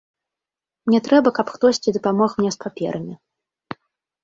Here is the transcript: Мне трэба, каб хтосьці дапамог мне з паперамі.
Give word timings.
Мне 0.89 0.99
трэба, 1.07 1.33
каб 1.41 1.47
хтосьці 1.57 1.95
дапамог 1.99 2.29
мне 2.41 2.51
з 2.57 2.61
паперамі. 2.67 3.15